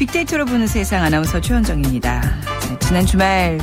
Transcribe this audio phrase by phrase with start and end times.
[0.00, 2.22] 빅데이터로 보는 세상 아나운서 최현정입니다.
[2.80, 3.58] 지난 주말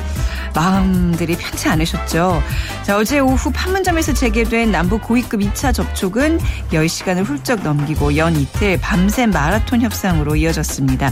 [0.54, 2.43] 마음들이 편치 않으셨죠?
[2.83, 6.39] 자, 어제 오후 판문점에서 재개된 남북 고위급 2차 접촉은
[6.71, 11.11] 10시간을 훌쩍 넘기고 연 이틀 밤샘 마라톤 협상으로 이어졌습니다.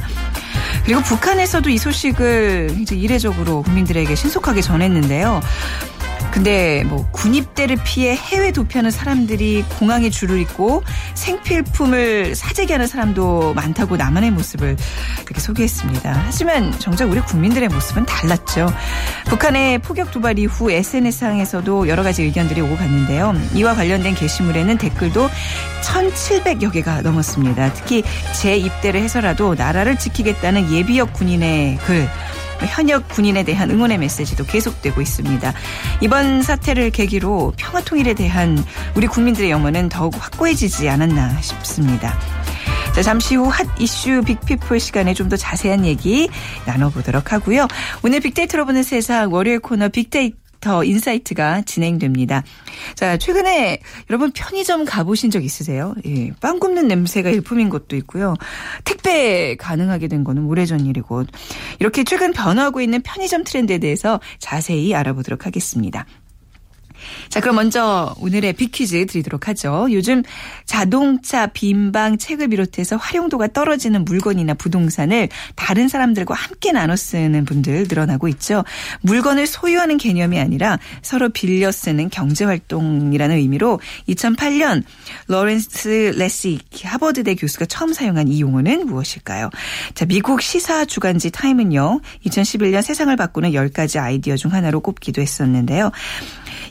[0.86, 5.42] 그리고 북한에서도 이 소식을 이제 이례적으로 국민들에게 신속하게 전했는데요.
[6.36, 13.96] 근데 뭐 군입대를 피해 해외 도피하는 사람들이 공항에 줄을 잇고 생필품을 사재기 하는 사람도 많다고
[13.96, 14.76] 남한의 모습을
[15.24, 16.24] 이렇게 소개했습니다.
[16.26, 18.68] 하지만 정작 우리 국민들의 모습은 달랐죠.
[19.28, 23.34] 북한의 포격 도발 이후 SNS상에서도 여러 가지 의견들이 오고 갔는데요.
[23.54, 25.30] 이와 관련된 게시물에는 댓글도
[25.84, 27.72] 1,700여 개가 넘었습니다.
[27.72, 28.04] 특히
[28.42, 32.10] 재입대를 해서라도 나라를 지키겠다는 예비역 군인의 글
[32.62, 35.54] 현역 군인에 대한 응원의 메시지도 계속되고 있습니다.
[36.02, 38.64] 이번 사태를 계기로 평화 통일에 대한
[38.96, 42.18] 우리 국민들의 염원은 더욱 확고해지지 않았나 싶습니다.
[42.94, 46.30] 자, 잠시 후 핫 이슈 빅피플 시간에 좀 더 자세한 얘기
[46.66, 47.68] 나눠보도록 하고요.
[48.04, 52.44] 오늘 빅데이터로 보는 세상 월요일 코너 빅데이터 더 인사이트가 진행됩니다.
[52.96, 53.78] 자, 최근에
[54.10, 55.94] 여러분 편의점 가보신 적 있으세요?
[56.08, 58.34] 예, 빵 굽는 냄새가 일품인 것도 있고요.
[58.84, 61.26] 택배 가능하게 된 거는 오래전 일이고.
[61.80, 66.08] 이렇게 최근 변화하고 있는 편의점 트렌드에 대해서 자세히 알아보도록 하겠습니다.
[67.30, 69.88] 자, 그럼 먼저 오늘의 빅퀴즈 드리도록 하죠.
[69.92, 70.24] 요즘
[70.66, 78.28] 자동차, 빈방, 책을 비롯해서 활용도가 떨어지는 물건이나 부동산을 다른 사람들과 함께 나눠 쓰는 분들 늘어나고
[78.30, 78.64] 있죠.
[79.02, 84.84] 물건을 소유하는 개념이 아니라 서로 빌려 쓰는 경제활동이라는 의미로 2008년
[85.28, 89.50] 로렌스 레식 하버드대 교수가 처음 사용한 이 용어는 무엇일까요?
[89.94, 92.02] 자, 미국 시사 주간지 타임은요.
[92.26, 95.92] 2011년 세상을 바꾸는 10가지 아이디어 중 하나로 꼽기도 했었는데요.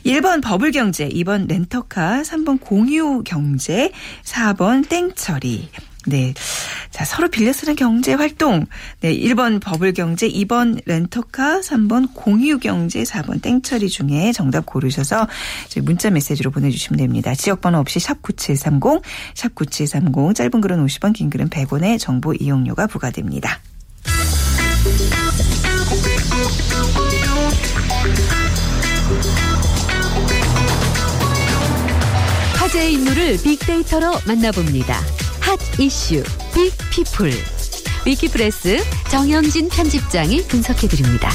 [0.05, 3.91] 1번 버블 경제, 2번 렌터카, 3번 공유 경제,
[4.23, 5.69] 4번 땡처리.
[6.07, 6.33] 네.
[6.91, 8.65] 자, 서로 빌려 쓰는 경제 활동.
[9.01, 9.15] 네.
[9.15, 15.27] 1번 버블 경제, 2번 렌터카, 3번 공유 경제, 4번 땡처리 중에 정답 고르셔서
[15.67, 17.33] 저희 문자 메시지로 보내주시면 됩니다.
[17.33, 19.01] 지역번호 없이 샵9730,
[19.33, 23.59] 샵9730, 짧은 글은 50원, 긴 글은 100원의 정보 이용료가 부과됩니다.
[32.85, 34.95] 화제의 인물을 빅데이터로 만나봅니다.
[35.39, 36.23] 핫 이슈
[36.53, 37.31] 빅피플
[38.05, 38.77] 위키프레스
[39.09, 41.31] 정영진 편집장이 분석해드립니다.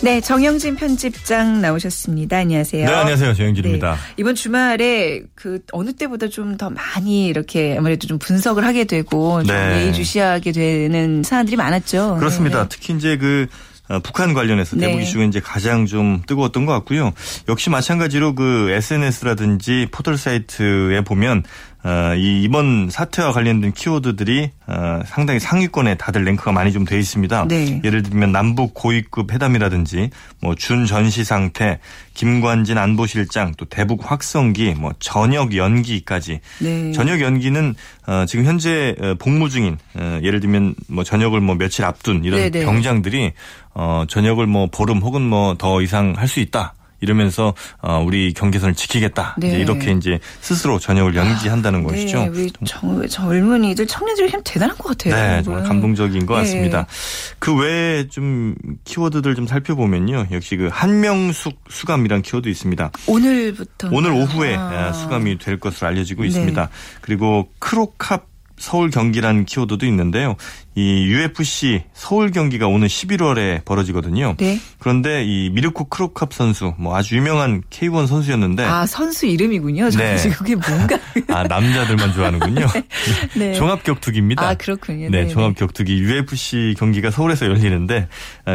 [0.00, 2.38] 네, 정영진 편집장 나오셨습니다.
[2.38, 2.86] 안녕하세요.
[2.86, 3.34] 네, 안녕하세요.
[3.34, 3.92] 정영진입니다.
[3.92, 9.42] 네, 이번 주말에 그 어느 때보다 좀 더 많이 이렇게 아무래도 좀 분석을 하게 되고
[9.42, 9.46] 네.
[9.46, 12.16] 좀 예의주시하게 되는 사안들이 많았죠.
[12.18, 12.62] 그렇습니다.
[12.62, 12.68] 네.
[12.68, 13.67] 특히 이제 그 어,
[14.02, 14.86] 북한 관련해서 네.
[14.86, 17.12] 대북 이슈가 이제 가장 좀 뜨거웠던 것 같고요.
[17.48, 21.44] 역시 마찬가지로 그 SNS라든지 포털 사이트에 보면
[21.77, 21.77] 어,
[22.18, 27.46] 이 이번 사태와 관련된 키워드들이 어, 상당히 상위권에 다들 랭크가 많이 좀 돼 있습니다.
[27.48, 27.80] 네.
[27.84, 31.78] 예를 들면 남북 고위급 회담이라든지 뭐 준 전시 상태,
[32.14, 36.40] 김관진 안보실장, 또 대북 확성기, 뭐 전역 연기까지.
[36.60, 36.92] 네.
[36.92, 37.74] 전역 연기는
[38.06, 42.40] 어, 지금 현재 어, 복무 중인 어, 예를 들면 뭐 전역을 뭐 며칠 앞둔 이런
[42.40, 42.50] 네네.
[42.58, 42.64] 네.
[42.64, 43.32] 병장들이
[43.74, 46.74] 어, 전역을 뭐 보름 혹은 뭐 더 이상 할 수 있다.
[47.00, 49.36] 이러면서 어, 우리 경계선을 지키겠다.
[49.38, 49.48] 네.
[49.48, 52.18] 이제 이렇게 이제 스스로 전역을 연기한다는 아, 것이죠.
[52.18, 52.28] 네.
[52.28, 55.14] 우리 정, 젊은이들 청년들이 참 대단한 것 같아요.
[55.14, 56.40] 네, 정말 감동적인 것 네.
[56.40, 56.86] 같습니다.
[57.38, 58.54] 그 외에 좀
[58.84, 60.26] 키워드들 좀 살펴보면요.
[60.32, 62.90] 역시 그 한명숙 수감이란 키워드 있습니다.
[63.06, 64.92] 오늘부터 오늘 오후에 아.
[64.92, 66.28] 수감이 될 것으로 알려지고 네.
[66.28, 66.68] 있습니다.
[67.00, 68.26] 그리고 크로캅
[68.58, 70.36] 서울 경기라는 키워드도 있는데요.
[70.74, 74.36] 이 UFC 서울 경기가 오늘 11월에 벌어지거든요.
[74.38, 74.60] 네.
[74.78, 79.90] 그런데 이 미르코 크로캅 선수 뭐 아주 유명한 K1 선수였는데 아 선수 이름이군요.
[79.90, 80.16] 저 네.
[80.30, 80.96] 그게 뭔가
[81.34, 82.66] 아 남자들만 좋아하는군요.
[83.34, 83.54] 네.
[83.54, 84.48] 종합 격투기입니다.
[84.48, 85.10] 아 그렇군요.
[85.10, 85.54] 네, 네 종합 네.
[85.58, 88.06] 격투기 UFC 경기가 서울에서 열리는데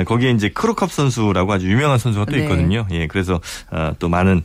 [0.06, 2.44] 거기에 이제 크로캅 선수라고 아주 유명한 선수가 또 네.
[2.44, 2.88] 있거든요.
[2.92, 4.44] 예, 그래서 어, 또 많은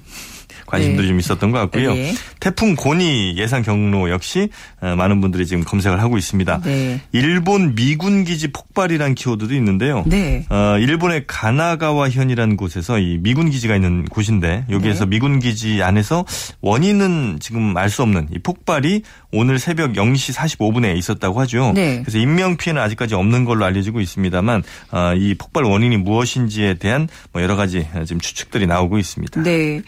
[0.68, 1.08] 관심들이 네.
[1.08, 1.94] 좀 있었던 것 같고요.
[1.94, 2.14] 네.
[2.40, 4.48] 태풍 고니 예상 경로 역시
[4.80, 6.60] 어, 많은 분들이 지금 검색을 하고 있습니다.
[6.64, 7.00] 네.
[7.12, 10.04] 일본 미군 기지 폭발이란 키워드도 있는데요.
[10.06, 10.44] 네.
[10.50, 15.10] 어, 일본의 가나가와현이라는 곳에서 이 미군 기지가 있는 곳인데 여기에서 네.
[15.10, 16.24] 미군 기지 안에서
[16.60, 21.72] 원인은 지금 알 수 없는 이 폭발이 오늘 새벽 0시 45분에 있었다고 하죠.
[21.74, 22.02] 네.
[22.02, 24.62] 그래서 인명 피해는 아직까지 없는 걸로 알려지고 있습니다만
[24.92, 29.42] 어, 이 폭발 원인이 무엇인지에 대한 뭐 여러 가지 지금 추측들이 나오고 있습니다.
[29.42, 29.80] 네.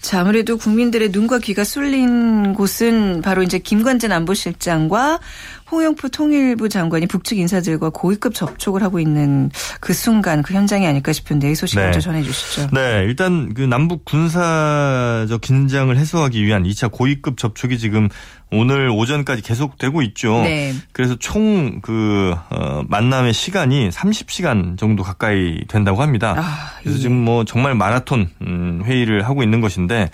[0.00, 5.18] 자, 아무래도 국민들의 눈과 귀가 쏠린 곳은 바로 이제 김관진 안보실장과
[5.72, 11.50] 홍영표 통일부 장관이 북측 인사들과 고위급 접촉을 하고 있는 그 순간 그 현장이 아닐까 싶은데
[11.50, 11.84] 이 소식 네.
[11.84, 12.68] 먼저 전해 주시죠.
[12.72, 18.10] 네, 일단 그 남북 군사적 긴장을 해소하기 위한 2차 고위급 접촉이 지금
[18.50, 20.42] 오늘 오전까지 계속되고 있죠.
[20.42, 20.74] 네.
[20.92, 26.34] 그래서 총그 어, 만남의 시간이 30시간 정도 가까이 된다고 합니다.
[26.36, 27.00] 아, 그래서 예.
[27.00, 30.10] 지금 뭐 정말 마라톤 음, 회의를 하고 있는 것인데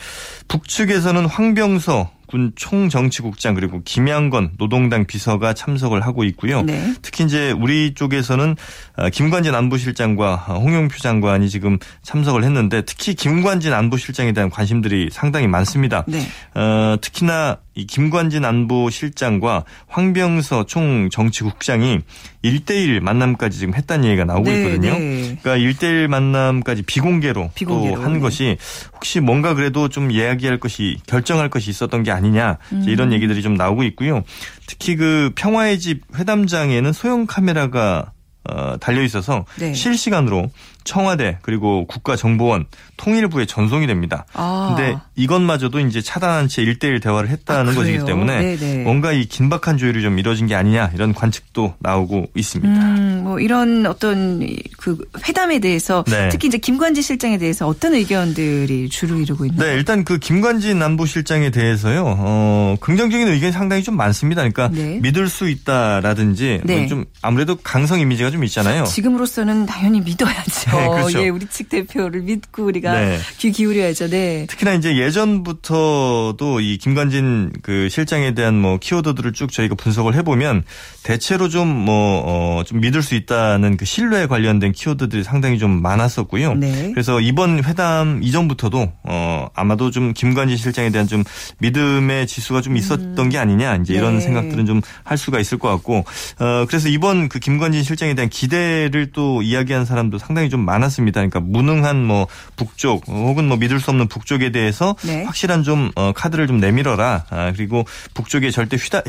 [0.47, 6.63] 북측에서는 황병서 군 총정치국장 그리고 김양건 노동당 비서가 참석을 하고 있고요.
[6.63, 6.95] 네.
[7.03, 8.55] 특히 이제 우리 쪽에서는
[8.97, 16.05] 어, 김관진 안보실장과 홍영표 장관이 지금 참석을 했는데 특히 김관진 안보실장에 대한 관심들이 상당히 많습니다.
[16.07, 16.21] 네.
[16.55, 22.01] 어, 특히나 이 김관진 안보실장과 황병서 총 정치국장이
[22.45, 24.99] 1대1 만남까지 지금 했다는 얘기가 나오고 네, 있거든요.
[24.99, 25.39] 네.
[25.41, 28.19] 그러니까 1대1 만남까지 비공개로, 비공개로 또한 네.
[28.19, 28.57] 것이
[28.95, 32.85] 혹시 뭔가 그래도 좀 이야기할 것이 결정할 것이 있었던 게 아니냐 음.
[32.89, 34.25] 이런 얘기들이 좀 나오고 있고요.
[34.67, 38.11] 특히 그 평화의 집 회담장에는 소형 카메라가
[38.51, 39.73] 어, 달려 있어서 네.
[39.75, 40.51] 실시간으로
[40.85, 42.67] 청와대 그리고 국가정보원
[42.97, 44.25] 통일부에 전송이 됩니다.
[44.35, 44.75] 아.
[44.75, 48.85] 근데 이것마저도 이제 차단한 채 1대1 대화를 했다는 아, 것이기 때문에 네네.
[48.85, 52.81] 뭔가 이 긴박한 조율이 좀 이뤄진 게 아니냐 이런 관측도 나오고 있습니다.
[52.81, 54.47] 음, 뭐 이런 어떤
[54.79, 56.29] 그 회담에 대해서 네.
[56.31, 59.71] 특히 이제 김관진 실장에 대해서 어떤 의견들이 주로 이루고 있나요?
[59.71, 62.17] 네, 일단 그 김관진 안보실장에 대해서요.
[62.19, 64.43] 어, 긍정적인 의견이 상당히 좀 많습니다.
[64.43, 64.99] 그러니까 네.
[65.01, 66.87] 믿을 수 있다라든지 네.
[66.87, 68.85] 좀 아무래도 강성 이미지가 좀 있잖아요.
[68.85, 70.77] 지금으로서는 당연히 믿어야 죠.
[70.79, 71.23] 네, 그렇죠.
[71.23, 73.19] 예, 우리 측 대표를 믿고 우리가 네.
[73.39, 74.09] 귀 기울여야죠.
[74.09, 74.47] 네.
[74.49, 80.65] 특히나 이제 예전부터도 이 김관진 그 실장에 대한 뭐 키워드들을 쭉 저희가 분석을 해보면
[81.03, 86.55] 대체로 좀 뭐, 어, 좀 믿을 수 있다는 그 신뢰에 관련된 키워드들이 상당히 좀 많았었고요.
[86.55, 86.91] 네.
[86.93, 91.25] 그래서 이번 회담 이전부터도 어, 아마도 좀 김관진 실장에 대한 좀
[91.59, 93.29] 믿음의 지수가 좀 있었던 음.
[93.29, 94.21] 게 아니냐 이제 이런 네.
[94.21, 96.05] 생각들은 좀 할 수가 있을 것 같고
[96.39, 101.21] 어, 그래서 이번 그 김관진 실장에 대한 기대를 또 이야기한 사람도 상당히 좀 많았습니다.
[101.21, 102.27] 그러니까 무능한 뭐
[102.57, 105.25] 북쪽 혹은 뭐 믿을 수 없는 북쪽에 대해서 네.
[105.25, 107.25] 확실한 좀 어, 카드를 좀 내밀어라.
[107.31, 107.85] 아, 그리고
[108.15, 109.03] 북쪽에 절대 휘다,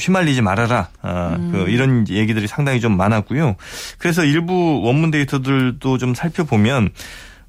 [0.00, 0.88] 휘말리지 말아라.
[1.02, 1.52] 아, 음.
[1.52, 3.56] 그 이런 얘기들이 상당히 좀 많았고요.
[3.98, 6.90] 그래서 일부 원문 데이터들도 좀 살펴보면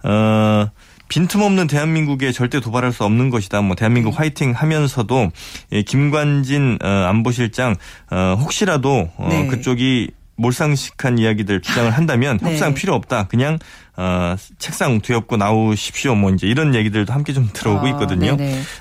[0.03, 0.69] 어.
[1.09, 3.61] 빈틈없는 대한민국에 절대 도발할 수 없는 것이다.
[3.61, 4.17] 뭐 대한민국 네.
[4.17, 5.31] 화이팅 하면서도
[5.85, 7.75] 김관진 어, 안보실장
[8.11, 9.47] 어, 혹시라도 네.
[9.47, 12.51] 그쪽이 몰상식한 이야기들 주장을 한다면 네.
[12.51, 13.27] 협상 필요 없다.
[13.27, 13.59] 그냥
[13.97, 16.13] 어, 책상 뒤엎고 나오십시오.
[16.13, 18.37] 뭐 이제 이런 얘기들도 함께 좀 들어오고 아, 있거든요.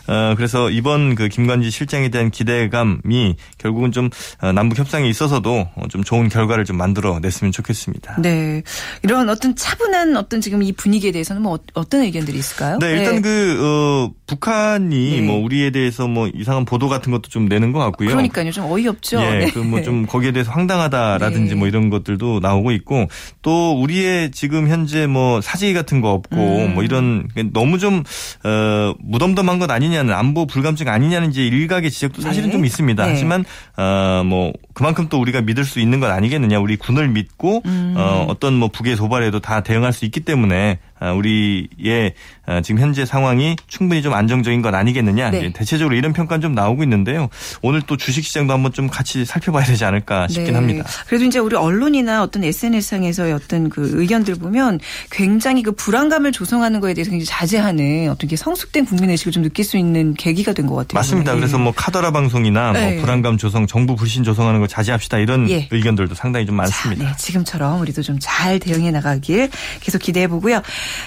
[0.06, 4.10] 아, 어, 그래서 이번 그 김관지 실장에 대한 기대감이 결국은 좀
[4.42, 8.20] 어, 남북 협상에 있어서도 좀 좋은 결과를 좀 만들어 냈으면 좋겠습니다.
[8.20, 8.62] 네.
[9.02, 12.78] 이런 어떤 차분한 어떤 지금 이 분위기에 대해서는 뭐 어떤 의견들이 있을까요?
[12.78, 13.20] 네, 일단 네.
[13.22, 15.26] 그 어, 북한이 네.
[15.26, 18.10] 뭐 우리에 대해서 뭐 이상한 보도 같은 것도 좀 내는 것 같고요.
[18.10, 18.50] 그러니까요.
[18.50, 19.20] 좀 어이없죠.
[19.22, 19.50] 예, 네.
[19.50, 21.58] 그뭐 좀 거기에 대해서 황당하다라든지 네.
[21.58, 23.06] 뭐 이런 것들도 나오고 있고
[23.40, 26.74] 또 우리의 지금 현재 뭐 사지 같은 거 없고 음.
[26.74, 28.02] 뭐 이런 너무 좀
[28.44, 32.52] 어, 무덤덤한 것 아니냐는 안보 불감증 아니냐는 이제 일각의 지적도 사실은 네.
[32.52, 33.04] 좀 있습니다.
[33.04, 33.10] 네.
[33.10, 33.44] 하지만
[33.76, 36.58] 어, 뭐 그만큼 또 우리가 믿을 수 있는 것 아니겠느냐.
[36.58, 37.94] 우리 군을 믿고 음.
[37.96, 42.12] 어, 어떤 뭐 북의 도발에도 다 대응할 수 있기 때문에 아, 우리의
[42.46, 45.30] 아, 지금 현재 상황이 충분히 좀 안정적인 건 아니겠느냐.
[45.30, 45.52] 네.
[45.52, 47.28] 대체적으로 이런 평가는 좀 나오고 있는데요.
[47.62, 50.58] 오늘 또 주식시장도 한번 좀 같이 살펴봐야 되지 않을까 싶긴 네.
[50.58, 50.84] 합니다.
[51.08, 54.78] 그래도 이제 우리 언론이나 어떤 SNS상에서의 어떤 그 의견들 보면
[55.10, 59.76] 굉장히 그 불안감을 조성하는 거에 대해서 굉장히 자제하는 어떤 게 성숙된 국민의식을 좀 느낄 수
[59.76, 60.98] 있는 계기가 된 것 같아요.
[60.98, 61.32] 맞습니다.
[61.32, 61.38] 네.
[61.38, 62.96] 그래서 뭐 카더라 방송이나 뭐 네.
[62.96, 65.68] 불안감 조성, 정부 불신 조성하는 걸 자제합시다 이런 예.
[65.70, 67.04] 의견들도 상당히 좀 많습니다.
[67.04, 67.16] 자, 네.
[67.16, 69.50] 지금처럼 우리도 좀 잘 대응해 나가길
[69.80, 70.60] 계속 기대해 보고요.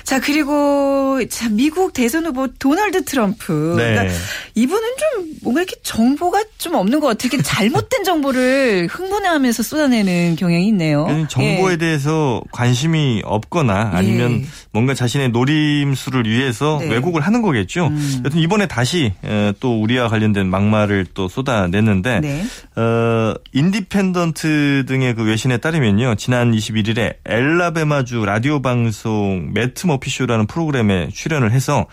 [0.03, 3.75] 자, 그리고 자, 미국 대선 후보 도널드 트럼프.
[3.77, 3.93] 네.
[3.93, 4.15] 그러니까
[4.55, 7.29] 이분은 좀 뭔가 이렇게 정보가 좀 없는 것 같아요.
[7.31, 11.07] 이렇게 잘못된 정보를 흥분해하면서 쏟아내는 경향이 있네요.
[11.29, 11.77] 정보에 예.
[11.77, 14.45] 대해서 관심이 없거나 아니면 예.
[14.71, 16.89] 뭔가 자신의 노림수를 위해서 네.
[16.89, 17.87] 왜곡을 하는 거겠죠.
[17.87, 18.21] 음.
[18.23, 19.13] 여튼 이번에 다시
[19.59, 22.43] 또 우리와 관련된 막말을 또 쏟아냈는데 네.
[22.75, 26.15] 어, 인디펜던트 등의 그 외신에 따르면요.
[26.15, 31.87] 지난 21일에 앨라배마주 라디오 방송 매트 머피쇼라는 프로그램에 출연을 해서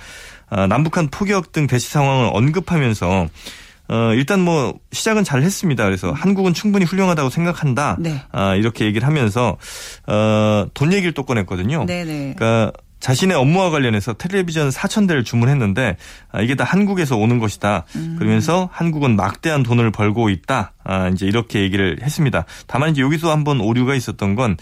[0.51, 3.29] 어, 남북한 포격 등 대치 상황을 언급하면서
[3.89, 5.85] 어, 일단 뭐 시작은 잘 했습니다.
[5.85, 7.97] 그래서 한국은 충분히 훌륭하다고 생각한다.
[7.99, 8.23] 네.
[8.33, 9.57] 아, 이렇게 얘기를 하면서
[10.07, 11.87] 어, 돈 얘기를 또 꺼냈거든요.
[11.87, 12.35] 네네.
[12.37, 15.97] 그러니까 자신의 업무와 관련해서 텔레비전 4천 대를 주문했는데
[16.33, 17.85] 아, 이게 다 한국에서 오는 것이다.
[17.95, 18.17] 음.
[18.19, 20.73] 그러면서 한국은 막대한 돈을 벌고 있다.
[20.83, 22.47] 아, 이제 이렇게 얘기를 했습니다.
[22.67, 24.57] 다만 이제 여기서 한번 오류가 있었던 건 어,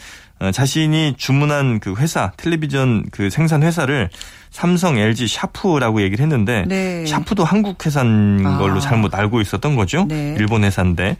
[0.52, 4.10] 자신이 주문한 그 회사 텔레비전 그 생산 회사를
[4.50, 7.04] 삼성, LG, 샤프라고 얘기를 했는데 네.
[7.06, 8.58] 샤프도 한국 회사인 아.
[8.58, 10.06] 걸로 잘못 알고 있었던 거죠.
[10.08, 10.36] 네.
[10.38, 11.16] 일본 회사인데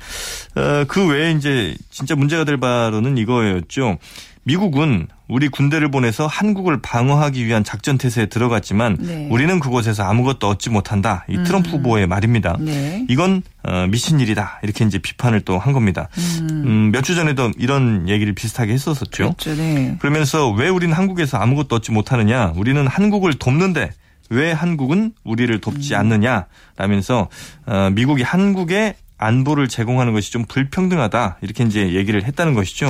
[0.54, 3.98] 어, 그 외에 이제 진짜 문제가 될 바로는 이거였죠.
[4.46, 9.28] 미국은 우리 군대를 보내서 한국을 방어하기 위한 작전 태세에 들어갔지만 네.
[9.30, 11.24] 우리는 그곳에서 아무것도 얻지 못한다.
[11.28, 11.72] 이 트럼프 음.
[11.76, 12.56] 후보의 말입니다.
[12.60, 13.06] 네.
[13.08, 14.60] 이건 어, 미친 일이다.
[14.62, 16.08] 이렇게 이제 비판을 또 한 겁니다.
[16.18, 16.62] 음.
[16.66, 19.34] 음, 몇 주 전에도 이런 얘기를 비슷하게 했었었죠.
[19.34, 19.54] 그렇죠.
[19.54, 19.96] 네.
[19.98, 22.52] 그러면서 왜 우리는 한국에서 아무것도 얻지 못하느냐?
[22.56, 23.90] 우리는 한국을 돕는데
[24.30, 26.00] 왜 한국은 우리를 돕지 음.
[26.00, 26.46] 않느냐?
[26.76, 27.28] 라면서
[27.66, 32.88] 어, 미국이 한국에 안보를 제공하는 것이 좀 불평등하다 이렇게 이제 얘기를 했다는 것이죠.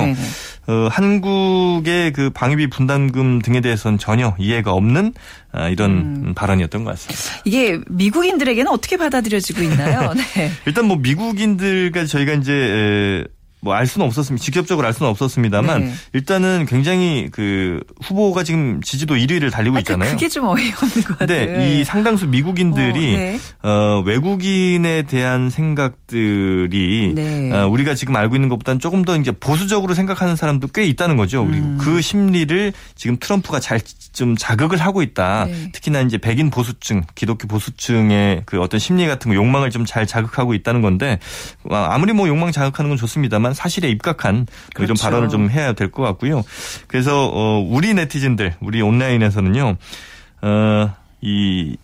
[0.67, 5.13] 어, 한국의 그 방위비 분담금 등에 대해서는 전혀 이해가 없는
[5.53, 6.33] 어, 이런 음.
[6.35, 7.41] 발언이었던 것 같습니다.
[7.45, 10.13] 이게 미국인들에게는 어떻게 받아들여지고 있나요?
[10.35, 10.51] 네.
[10.65, 13.23] 일단 뭐 미국인들과 저희가 이제
[13.65, 14.43] 뭐 알 수는 없었습니다.
[14.43, 15.93] 직접적으로 알 수는 없었습니다만 네.
[16.13, 20.11] 일단은 굉장히 그 후보가 지금 지지도 1위를 달리고 아, 있잖아요.
[20.11, 21.47] 그게 좀 어이없는 것 같아요.
[21.47, 23.39] 근데 이 상당수 미국인들이 어, 네.
[23.63, 27.51] 어, 외국인에 대한 생각들이 네.
[27.51, 31.45] 어, 우리가 지금 알고 있는 것보다는 조금 더 이제 보수적으로 생각하는 사람도 꽤 있다는 거죠.
[31.45, 31.77] 그리고 음.
[31.79, 33.79] 그 심리를 지금 트럼프가 잘
[34.15, 35.43] 좀 자극을 하고 있다.
[35.45, 35.71] 네.
[35.73, 40.53] 특히나 이제 백인 보수층, 기독교 보수층의 그 어떤 심리 같은 거 욕망을 좀 잘 자극하고
[40.55, 41.19] 있다는 건데
[41.69, 44.45] 아무리 뭐 욕망 자극하는 건 좋습니다만 사실에 입각한
[44.75, 44.83] 그렇죠.
[44.93, 46.43] 이런 발언을 좀 해야 될 것 같고요.
[46.87, 49.77] 그래서 어 우리 네티즌들, 우리 온라인에서는요.
[50.41, 50.89] 어
[51.21, 51.77] 이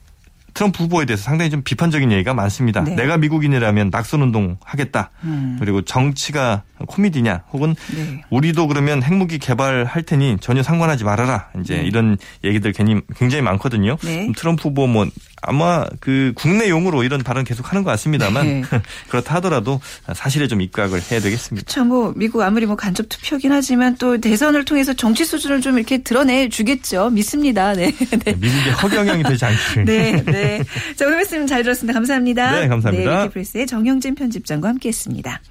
[0.53, 2.81] 트럼프 후보에 대해서 상당히 좀 비판적인 얘기가 많습니다.
[2.83, 2.93] 네.
[2.95, 5.09] 내가 미국인이라면 낙선 운동 하겠다.
[5.23, 5.55] 음.
[5.59, 8.23] 그리고 정치가 코미디냐 혹은 네.
[8.29, 11.49] 우리도 그러면 핵무기 개발할 테니 전혀 상관하지 말아라.
[11.61, 11.83] 이제 네.
[11.83, 13.97] 이런 얘기들 괜히 굉장히 많거든요.
[14.03, 14.31] 네.
[14.35, 15.07] 트럼프 후보 뭐
[15.41, 18.63] 아마 그 국내 용으로 이런 발언 계속 하는 것 같습니다만 네.
[19.09, 19.81] 그렇다 하더라도
[20.13, 21.65] 사실에 좀 입각을 해야 되겠습니다.
[21.65, 21.85] 그렇죠.
[21.85, 26.49] 뭐 미국 아무리 뭐 간접 투표긴 하지만 또 대선을 통해서 정치 수준을 좀 이렇게 드러내
[26.49, 27.09] 주겠죠.
[27.09, 27.73] 믿습니다.
[27.73, 27.91] 네.
[28.25, 28.33] 네.
[28.33, 29.85] 미국의 허경영이 되지 않기를.
[29.85, 30.23] 네.
[30.23, 30.63] 네.
[30.95, 31.93] 자, 오늘 말씀 잘 들었습니다.
[31.93, 32.59] 감사합니다.
[32.59, 33.17] 네, 감사합니다.
[33.17, 35.41] 네, 위키프레스의 정영진 편집장과 함께했습니다.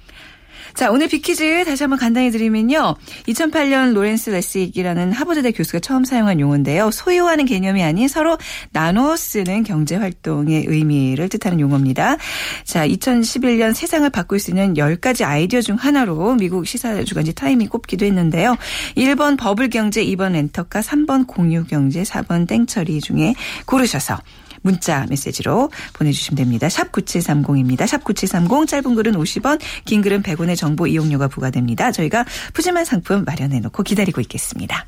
[0.73, 2.95] 자, 오늘 빅퀴즈 다시 한번 간단히 드리면요.
[3.27, 6.91] 2008년 로렌스 레식이라는 하버드대 교수가 처음 사용한 용어인데요.
[6.91, 8.37] 소유하는 개념이 아닌 서로
[8.71, 12.17] 나눠 쓰는 경제 활동의 의미를 뜻하는 용어입니다.
[12.63, 18.05] 자, 2011년 세상을 바꿀 수 있는 10가지 아이디어 중 하나로 미국 시사 주간지 타임이 꼽기도
[18.05, 18.55] 했는데요.
[18.95, 23.35] 1번 버블 경제, 2번 렌터카, 3번 공유 경제, 4번 땡처리 중에
[23.65, 24.19] 고르셔서
[24.61, 26.69] 문자 메시지로 보내주시면 됩니다.
[26.69, 27.87] 샵 9730입니다.
[27.87, 31.91] 샵 9730 짧은 글은 50원 긴 글은 100원의 정보 이용료가 부과됩니다.
[31.91, 34.85] 저희가 푸짐한 상품 마련해 놓고 기다리고 있겠습니다.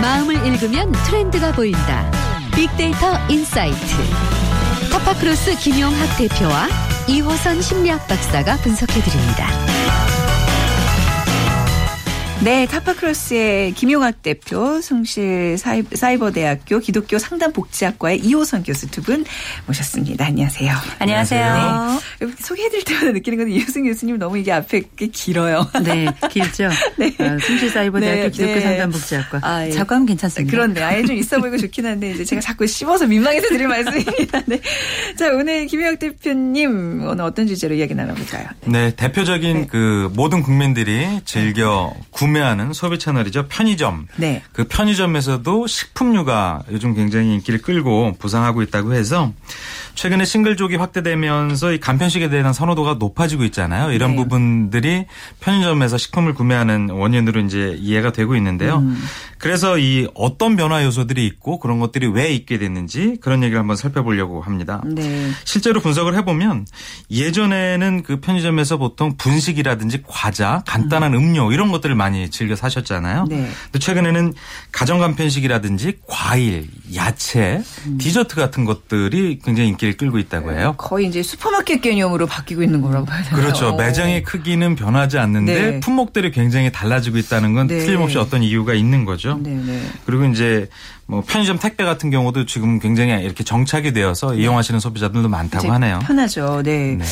[0.00, 2.10] 마음을 읽으면 트렌드가 보인다.
[2.54, 3.78] 빅데이터 insight.
[4.90, 6.68] 타파크로스 김용학 대표와
[7.08, 9.61] 이호선 심리학 박사가 분석해드립니다.
[12.44, 15.56] 네, 타파크로스의 김용학 대표, 숭실
[15.94, 19.24] 사이버대학교 기독교 상담복지학과의 이호선 교수 두 분
[19.66, 20.26] 모셨습니다.
[20.26, 20.72] 안녕하세요.
[20.98, 22.00] 안녕하세요.
[22.20, 22.26] 네.
[22.40, 25.68] 소개해드릴 때마다 느끼는 건데 이호선 교수님 너무 이게 앞에 게 길어요.
[25.84, 26.68] 네, 길죠.
[26.98, 27.14] 네.
[27.18, 28.60] 아, 숭실 사이버대학교 네, 기독교 네.
[28.60, 29.40] 상담복지학과.
[29.42, 29.70] 아, 예.
[29.70, 30.50] 작가는 괜찮습니다.
[30.50, 34.42] 그런데 아예 좀 있어 보이고 좋긴 한데 이제 제가 자꾸 씹어서 민망해서 드린 말씀입니다.
[34.46, 34.60] 네.
[35.16, 38.46] 자, 오늘 김용학 대표님 오늘 어떤 주제로 이야기 나눠볼까요?
[38.66, 39.66] 네, 대표적인 네.
[39.68, 43.46] 그 모든 국민들이 즐겨 구매 구매하는 소비 채널이죠.
[43.48, 44.08] 편의점.
[44.16, 44.42] 네.
[44.52, 49.34] 그 편의점에서도 식품류가 요즘 굉장히 인기를 끌고 부상하고 있다고 해서
[49.94, 53.92] 최근에 싱글족이 확대되면서 이 간편식에 대한 선호도가 높아지고 있잖아요.
[53.92, 54.16] 이런 네.
[54.16, 55.06] 부분들이
[55.40, 58.78] 편의점에서 식품을 구매하는 원인으로 이제 이해가 되고 있는데요.
[58.78, 59.02] 음.
[59.38, 64.40] 그래서 이 어떤 변화 요소들이 있고 그런 것들이 왜 있게 됐는지 그런 얘기를 한번 살펴보려고
[64.40, 64.80] 합니다.
[64.86, 65.30] 네.
[65.44, 66.66] 실제로 분석을 해보면
[67.10, 71.34] 예전에는 그 편의점에서 보통 분식이라든지 과자, 간단한 음.
[71.34, 73.26] 료 이런 것들을 많이 즐겨 사셨잖아요.
[73.28, 73.48] 네.
[73.64, 74.32] 근데 최근에는
[74.70, 77.98] 가정 간편식이라든지 과일, 야채, 음.
[77.98, 80.74] 디저트 같은 것들이 굉장히 인기 를 끌고 있다고 해요.
[80.78, 83.42] 거의 이제 슈퍼마켓 개념으로 바뀌고 있는 거라고 봐야 되나요?
[83.42, 83.74] 그렇죠.
[83.74, 85.80] 매장의 크기는 변하지 않는데 네.
[85.80, 87.78] 품목들이 굉장히 달라지고 있다는 건 네.
[87.78, 89.38] 틀림없이 어떤 이유가 있는 거죠.
[89.42, 89.82] 네, 네.
[90.06, 90.68] 그리고 이제
[91.06, 94.38] 뭐 편의점 택배 같은 경우도 지금 굉장히 이렇게 정착이 되어서 네.
[94.42, 95.98] 이용하시는 소비자들도 많다고 하네요.
[96.00, 96.62] 편하죠.
[96.64, 96.96] 네.
[96.96, 97.04] 네.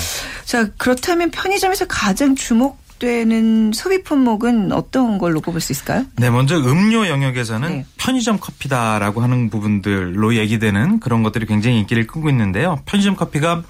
[0.44, 6.04] 자, 그렇다면 편의점에서 가장 주목 되는 소비 품목은 어떤 걸로 꼽을 수 있을까요?
[6.16, 7.86] 네, 먼저 음료 영역에서는 네.
[7.96, 12.78] 편의점 커피다라고 하는 부분들로 얘기되는 그런 것들이 굉장히 인기를 끌고 있는데요.
[12.86, 13.64] 편의점 커피가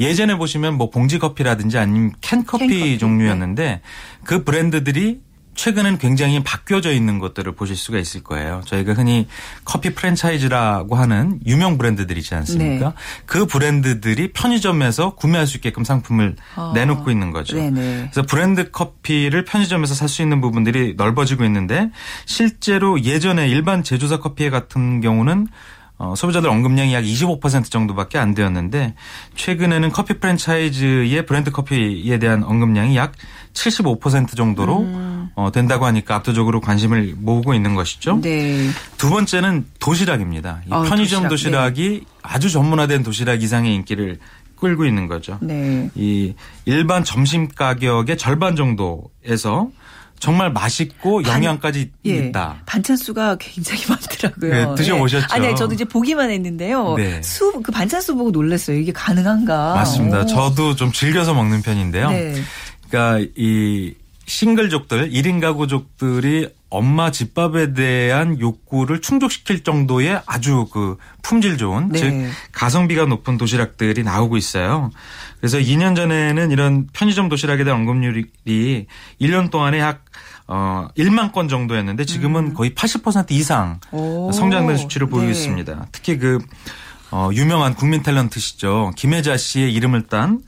[0.00, 2.98] 예전에 보시면 뭐 봉지 커피라든지 아니면 캔 커피, 캔 커피.
[2.98, 3.80] 종류였는데 네.
[4.24, 5.20] 그 브랜드들이
[5.54, 8.62] 최근엔 굉장히 바뀌어져 있는 것들을 보실 수가 있을 거예요.
[8.64, 9.26] 저희가 흔히
[9.64, 12.88] 커피 프랜차이즈라고 하는 유명 브랜드들이 있지 않습니까?
[12.88, 12.94] 네.
[13.26, 16.72] 그 브랜드들이 편의점에서 구매할 수 있게끔 상품을 아.
[16.74, 17.56] 내놓고 있는 거죠.
[17.56, 18.08] 네네.
[18.12, 21.90] 그래서 브랜드 커피를 편의점에서 살 수 있는 부분들이 넓어지고 있는데
[22.26, 25.46] 실제로 예전에 일반 제조사 커피 같은 경우는
[25.98, 28.94] 어, 소비자들 언급량이 약 25% 정도밖에 안 되었는데
[29.36, 33.12] 최근에는 커피 프랜차이즈의 브랜드 커피에 대한 언급량이 약
[33.52, 35.19] 75% 정도로 음.
[35.40, 38.20] 어, 된다고 하니까 압도적으로 관심을 모으고 있는 것이죠.
[38.20, 38.68] 네.
[38.98, 40.60] 두 번째는 도시락입니다.
[40.66, 41.78] 이 어, 편의점 도시락.
[41.78, 42.00] 이 네.
[42.22, 44.18] 아주 전문화된 도시락 이상의 인기를
[44.56, 45.38] 끌고 있는 거죠.
[45.40, 45.88] 네.
[45.94, 46.34] 이
[46.66, 49.70] 일반 점심 가격의 절반 정도에서
[50.18, 52.56] 정말 맛있고 영양까지 예, 있다.
[52.66, 54.52] 반찬 수가 굉장히 많더라고요.
[54.70, 55.26] 네, 드셔보셨죠?
[55.28, 55.34] 네.
[55.34, 56.96] 아니, 저도 이제 보기만 했는데요.
[56.98, 57.22] 네.
[57.22, 58.76] 수, 그 반찬 수 보고 놀랐어요.
[58.76, 59.74] 이게 가능한가.
[59.76, 60.20] 맞습니다.
[60.20, 60.26] 오.
[60.26, 62.10] 저도 좀 즐겨서 먹는 편인데요.
[62.10, 62.34] 네.
[62.90, 63.94] 그러니까 이
[64.30, 71.98] 싱글족들, 1인 가구족들이 엄마 집밥에 대한 욕구를 충족시킬 정도의 아주 그 품질 좋은 네.
[71.98, 74.92] 즉 가성비가 높은 도시락들이 나오고 있어요.
[75.40, 78.86] 그래서 2년 전에는 이런 편의점 도시락에 대한 언급률이
[79.20, 80.04] 1년 동안에 약
[80.46, 82.54] 어, 1만 건 정도였는데 지금은 음.
[82.54, 84.30] 거의 80% 이상 오.
[84.30, 85.32] 성장된 수치를 보이고 네.
[85.32, 85.88] 있습니다.
[85.90, 86.38] 특히 그
[87.10, 88.94] 어, 유명한 국민 탤런트시죠.
[88.94, 90.40] 김혜자 씨의 이름을 딴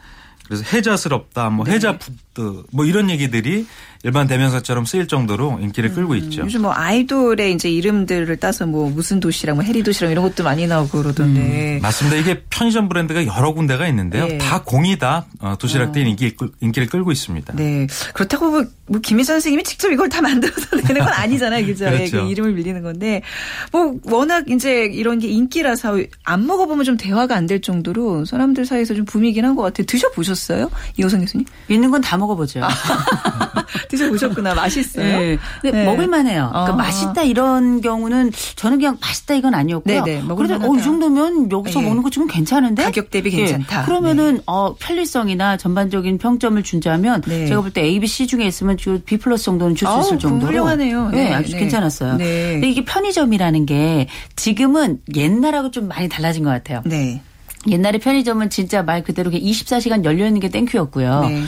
[0.53, 1.73] 그래서 혜자스럽다, 뭐 네.
[1.73, 1.99] 혜자
[2.35, 3.67] food, 뭐 이런 얘기들이
[4.05, 6.43] 일반 대명사처럼 쓰일 정도로 인기를 음, 끌고 있죠.
[6.43, 10.67] 요즘 뭐 아이돌의 이제 이름들을 따서 뭐 무슨 도시락, 뭐 혜리 도시락 이런 것도 많이
[10.67, 11.77] 나오고 그러던데.
[11.77, 12.17] 음, 맞습니다.
[12.17, 14.27] 이게 편의점 브랜드가 여러 군데가 있는데요.
[14.27, 14.39] 네.
[14.39, 16.09] 다 공히 다 어, 도시락들이 어.
[16.09, 17.55] 인기, 인기를 끌고 있습니다.
[17.55, 17.87] 네.
[18.13, 21.65] 그렇다고 뭐, 뭐 김희선 선생님이 직접 이걸 다 만들어서 내는 건 아니잖아요.
[21.65, 21.85] 그죠?
[21.87, 22.25] 예, 그렇죠.
[22.25, 23.23] 그 이름을 빌리는 건데
[23.71, 28.95] 뭐 워낙 이제 이런 게 인기라서 안 먹어보면 좀 대화가 안 될 정도로 사람들 사이에서
[28.95, 29.85] 좀 붐이긴 한 것 같아요.
[29.87, 30.71] 드셔보셨어요?
[30.97, 31.45] 이호성 교수님?
[31.69, 32.61] 있는 건 다 먹어보죠.
[33.89, 34.55] 드셔보셨구나.
[34.55, 35.05] 맛있어요?
[35.05, 35.39] 네.
[35.61, 35.85] 근데 네.
[35.85, 36.49] 먹을만해요.
[36.51, 36.77] 그러니까 아.
[36.77, 40.05] 맛있다 이런 경우는 저는 그냥 맛있다 이건 아니었고요.
[40.05, 40.35] 네네.
[40.37, 41.87] 그래도 어, 이 정도면 여기서 네.
[41.87, 42.83] 먹는 거 지금 괜찮은데?
[42.85, 43.37] 가격 대비 예.
[43.37, 43.81] 괜찮다.
[43.81, 43.87] 네.
[43.87, 47.47] 그러면은 어, 편리성이나 전반적인 평점을 준다면 네.
[47.47, 50.53] 제가 볼 때 A, B, C 중에 있으면 B 플러스 정도는 줄 수 있을 정도로.
[50.53, 51.09] 훌륭하네요.
[51.11, 52.19] 네, 네 아주 괜찮았어요.
[52.19, 56.83] 근데 이게 편의점이라는 게 지금은 옛날하고 좀 많이 달라진 것 같아요.
[56.85, 57.21] 네.
[57.69, 61.21] 옛날에 편의점은 진짜 말 그대로 24시간 열려 있는 게 thank you였고요.
[61.29, 61.43] 네.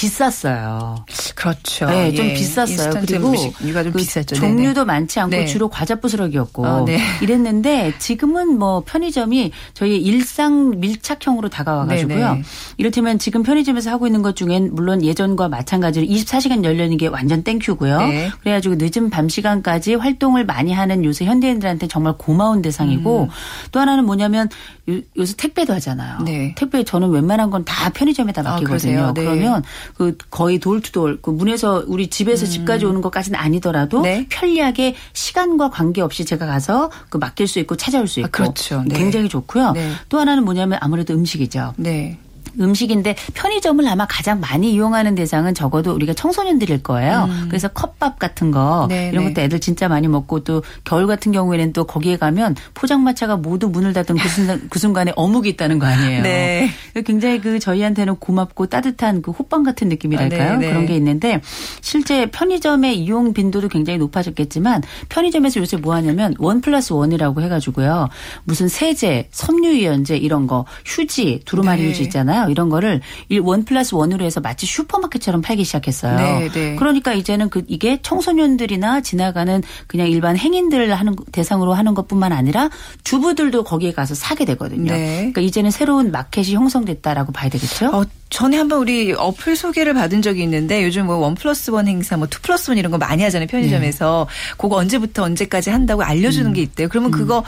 [0.00, 1.04] 비쌌어요.
[1.34, 1.86] 그렇죠.
[1.86, 2.34] 네, 좀 예.
[2.34, 2.90] 비쌌어요.
[3.00, 4.34] 그리고 뭔가 좀 그 비쌌죠.
[4.36, 4.84] 종류도 네네.
[4.84, 5.46] 많지 않고 네.
[5.46, 6.98] 주로 과자 부스러기였고 어, 네.
[7.22, 12.40] 이랬는데 지금은 뭐 편의점이 저희 일상 밀착형으로 다가와가지고요.
[12.76, 17.42] 이를테면 지금 편의점에서 하고 있는 것 중엔 물론 예전과 마찬가지로 24시간 열려 있는 게 완전
[17.42, 17.98] thank you고요.
[18.00, 18.30] 네.
[18.40, 23.28] 그래가지고 늦은 밤 시간까지 활동을 많이 하는 요새 현대인들한테 정말 고마운 대상이고 음.
[23.72, 24.48] 또 하나는 뭐냐면
[24.88, 26.20] 요, 새 택배도 하잖아요.
[26.24, 26.54] 네.
[26.56, 29.04] 택배 저는 웬만한 건 다 편의점에다 아, 맡기거든요.
[29.06, 29.62] 아, 그러면
[29.94, 32.50] 그 거의 돌투돌 그 문에서 우리 집에서 음.
[32.50, 34.26] 집까지 오는 것까지는 아니더라도 네.
[34.28, 38.82] 편리하게 시간과 관계없이 제가 가서 그 맡길 수 있고 찾아올 수 아, 있고 아, 그렇죠.
[38.86, 38.96] 네.
[38.96, 39.72] 굉장히 좋고요.
[39.72, 39.90] 네.
[40.08, 41.74] 또 하나는 뭐냐면 아무래도 음식이죠.
[41.76, 42.18] 네.
[42.58, 47.28] 음식인데 편의점을 아마 가장 많이 이용하는 대상은 적어도 우리가 청소년들일 거예요.
[47.30, 47.46] 음.
[47.48, 49.10] 그래서 컵밥 같은 거 네네.
[49.10, 49.30] 이런 네.
[49.30, 53.92] 것도 애들 진짜 많이 먹고 또 겨울 같은 경우에는 또 거기에 가면 포장마차가 모두 문을
[53.92, 56.22] 닫은 그, 순간, 그 순간에 어묵이 있다는 거 아니에요.
[56.22, 56.70] 네.
[57.04, 60.54] 굉장히 그 저희한테는 고맙고 따뜻한 그 호빵 같은 느낌이랄까요?
[60.54, 61.40] 아, 그런 게 있는데
[61.80, 68.08] 실제 편의점의 이용 빈도도 굉장히 높아졌겠지만 편의점에서 요새 뭐 하냐면 one plus one이라고 해가지고요.
[68.44, 71.90] 무슨 세제, 섬유유연제 이런 거 휴지, 두루마리 네.
[71.90, 72.39] 휴지 있잖아요.
[72.40, 72.50] 있잖아요.
[72.50, 73.00] 이런 거를
[73.42, 76.16] one plus one으로 해서 마치 슈퍼마켓처럼 팔기 시작했어요.
[76.16, 76.76] 네, 네.
[76.76, 82.70] 그러니까 이제는 그 이게 청소년들이나 지나가는 그냥 일반 행인들 하는 대상으로 하는 것뿐만 아니라
[83.04, 84.92] 주부들도 거기에 가서 사게 되거든요.
[84.92, 85.16] 네.
[85.16, 87.88] 그러니까 이제는 새로운 마켓이 형성됐다라고 봐야 되겠죠.
[87.88, 92.16] 어, 전에 한번 우리 어플 소개를 받은 적이 있는데 요즘 뭐 one plus one 행사,
[92.16, 94.26] 뭐 two plus one 이런 거 많이 하잖아요 편의점에서.
[94.28, 94.54] 네.
[94.56, 96.54] 그거 언제부터 언제까지 한다고 알려주는 음.
[96.54, 96.88] 게 있대요.
[96.88, 97.18] 그러면 음.
[97.18, 97.44] 그거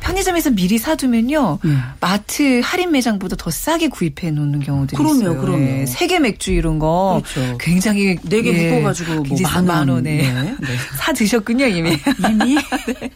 [0.00, 1.82] 편의점에서 미리 사두면요 음.
[2.00, 5.40] 마트 할인 매장보다 더 싸게 구입해 놓는 경우들이 그럼요, 있어요.
[5.40, 5.56] 그럼요.
[5.58, 5.86] 네.
[5.86, 7.56] 세계 맥주 이런 거 그렇죠.
[7.58, 10.32] 굉장히 네개 예, 묶어가지고 뭐 만 원에 네.
[10.60, 10.76] 네.
[10.98, 11.92] 사 드셨군요 이미.
[12.22, 12.54] 아, 이미.
[13.00, 13.10] 네.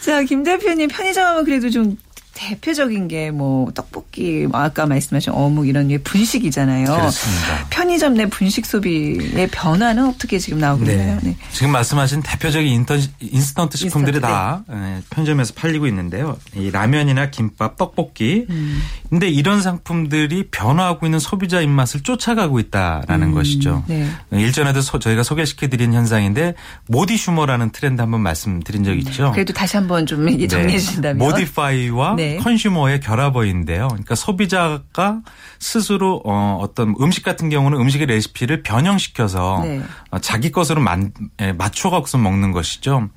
[0.00, 1.96] 자, 김 대표님 편의점 하면 그래도 좀
[2.34, 6.84] 대표적인 게 뭐 떡볶이, 뭐 아까 말씀하신 어묵 이런 게 분식이잖아요.
[6.84, 7.66] 그렇습니다.
[7.70, 10.92] 편의점 내 분식 소비의 변화는 어떻게 지금 나오고 네.
[10.92, 11.18] 있나요?
[11.22, 11.36] 네.
[11.52, 15.00] 지금 말씀하신 대표적인 인턴, 인스턴트 식품들이 인스턴트, 다 네.
[15.10, 16.36] 편의점에서 팔리고 있는데요.
[16.54, 18.46] 이 라면이나 김밥, 떡볶이.
[18.50, 18.80] 음.
[19.10, 23.34] 근데 이런 상품들이 변화하고 있는 소비자 입맛을 쫓아가고 있다라는 음.
[23.34, 23.84] 것이죠.
[23.88, 24.08] 네.
[24.30, 26.54] 일전에도 소, 저희가 소개시켜드린 현상인데
[26.86, 29.32] modisumer라는 트렌드 한번 말씀드린 적 있죠.
[29.32, 31.18] 그래도 다시 한번 좀 정리해 주신다면.
[31.18, 32.36] modify와 네.
[32.38, 33.88] consumer의 결합어인데요.
[33.88, 35.20] 그러니까 소비자가
[35.58, 39.82] 스스로 어, 어떤 음식 같은 경우는 음식의 레시피를 변형시켜서 네.
[40.10, 43.08] 어, 자기 것으로 만, 예, 맞춰 갖고서 먹는 것이죠.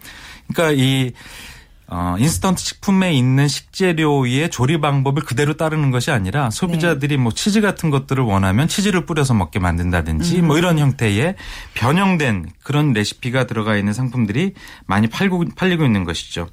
[0.48, 1.12] 그러니까 이
[1.90, 7.24] 어, 인스턴트 식품에 있는 식재료의 조리 방법을 그대로 따르는 것이 아니라 소비자들이 네.
[7.24, 10.48] 뭐 치즈 같은 것들을 원하면 치즈를 뿌려서 먹게 만든다든지 음.
[10.48, 11.36] 뭐 이런 형태의
[11.76, 14.54] 변형된 그런 레시피가 들어가 있는 상품들이
[14.86, 16.50] 많이 팔고 팔리고 있는 것이죠.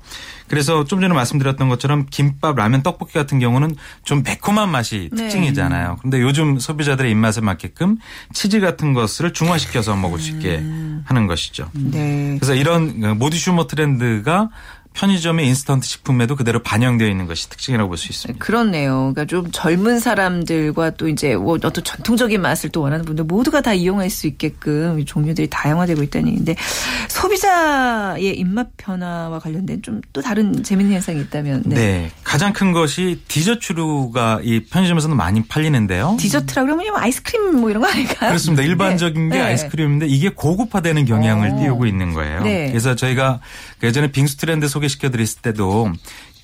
[0.46, 5.24] 그래서 좀 전에 말씀드렸던 것처럼 김밥, 라면, 떡볶이 같은 경우는 좀 매콤한 맛이 네.
[5.24, 5.96] 특징이잖아요.
[5.98, 7.98] 그런데 요즘 소비자들의 입맛에 맞게끔
[8.32, 11.02] 치즈 같은 것을 중화시켜서 먹을 수 있게 음.
[11.06, 11.70] 하는 것이죠.
[11.72, 12.36] 네.
[12.38, 14.50] 그래서 이런 그 modisumer 트렌드가
[14.94, 18.44] 편의점의 인스턴트 식품에도 그대로 반영되어 있는 것이 특징이라고 볼 수 있습니다.
[18.44, 19.12] 그렇네요.
[19.14, 23.74] 그러니까 좀 젊은 사람들과 또 이제 뭐 어떤 전통적인 맛을 또 원하는 분들 모두가 다
[23.74, 26.54] 이용할 수 있게끔 종류들이 다양화되고 있다는 얘기인데
[27.08, 31.74] 소비자의 입맛 변화와 관련된 좀 또 다른 재밌는 현상이 있다면 네.
[31.74, 32.10] 네.
[32.22, 36.16] 가장 큰 것이 디저트류가 이 편의점에서는 많이 팔리는데요.
[36.20, 38.30] 디저트라 그러면 뭐 아이스크림 뭐 이런 거 아닐까요?
[38.30, 38.62] 그렇습니다.
[38.62, 39.36] 일반적인 네.
[39.36, 39.48] 게 네.
[39.48, 41.58] 아이스크림인데 이게 고급화되는 경향을 오.
[41.58, 42.42] 띄우고 있는 거예요.
[42.42, 42.68] 네.
[42.68, 43.40] 그래서 저희가
[43.82, 45.92] 예전에 빙수 트렌드 소개 시켜 드렸을 때도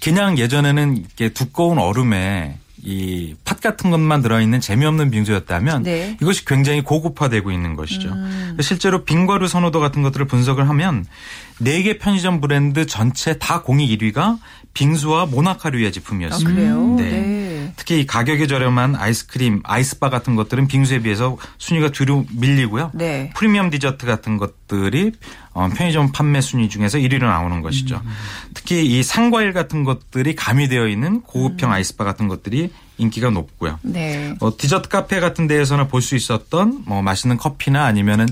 [0.03, 6.17] 그냥 예전에는 이렇게 두꺼운 얼음에 이 팥 같은 것만 들어있는 재미없는 빙수였다면 네.
[6.23, 8.09] 이것이 굉장히 고급화되고 있는 것이죠.
[8.09, 8.57] 음.
[8.61, 11.05] 실제로 빙과류 선호도 같은 것들을 분석을 하면
[11.61, 14.39] 4개 편의점 브랜드 전체 다 공익 1위가
[14.73, 16.51] 빙수와 모나카류의 제품이었습니다.
[16.51, 16.95] 아, 그래요?
[16.97, 17.03] 네.
[17.11, 17.50] 네.
[17.77, 22.91] 특히 가격이 저렴한 아이스크림, 아이스바 같은 것들은 빙수에 비해서 순위가 뒤로 밀리고요.
[22.95, 23.31] 네.
[23.35, 25.13] 프리미엄 디저트 같은 것들이
[25.53, 28.01] 어, 편의점 판매 순위 중에서 1위로 나오는 것이죠.
[28.05, 28.11] 음.
[28.55, 31.75] 특히 이 상과일 같은 것들이 가미되어 있는 고급형 음.
[31.75, 32.71] 아이스바 같은 것들이
[33.01, 33.79] 인기가 높고요.
[33.83, 34.35] 네.
[34.41, 38.27] 어, 디저트 카페 같은 데에서는 볼수 있었던 뭐 맛있는 커피나 아니면은